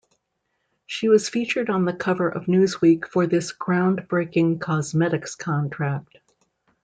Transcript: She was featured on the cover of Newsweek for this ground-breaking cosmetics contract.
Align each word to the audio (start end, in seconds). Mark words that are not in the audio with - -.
She 0.87 1.07
was 1.09 1.29
featured 1.29 1.69
on 1.69 1.85
the 1.85 1.93
cover 1.93 2.27
of 2.27 2.47
Newsweek 2.47 3.05
for 3.07 3.27
this 3.27 3.51
ground-breaking 3.51 4.57
cosmetics 4.57 5.35
contract. 5.35 6.17